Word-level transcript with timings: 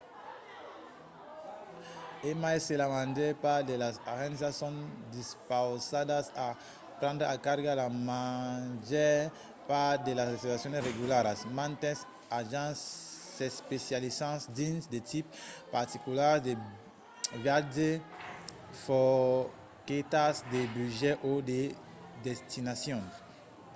e 2.27 2.29
mai 2.41 2.57
se 2.65 2.73
la 2.81 2.87
màger 2.95 3.31
part 3.45 3.63
de 3.71 3.75
las 3.83 3.95
agéncias 4.13 4.55
son 4.61 4.75
dispausadas 5.17 6.25
a 6.45 6.47
prendre 6.99 7.25
en 7.33 7.39
carga 7.47 7.71
la 7.81 7.87
màger 8.11 9.19
part 9.71 9.97
de 10.07 10.13
las 10.17 10.27
reservacions 10.33 10.83
regularas 10.89 11.39
mantes 11.59 11.97
agents 12.41 12.79
s’especializan 13.35 14.35
dins 14.59 14.83
de 14.93 14.99
tipes 15.11 15.35
particulars 15.77 16.39
de 16.47 16.53
viatge 17.45 17.89
forquetas 18.85 20.35
de 20.53 20.61
budget 20.75 21.15
o 21.29 21.31
de 21.51 21.61
destinacions 22.27 23.11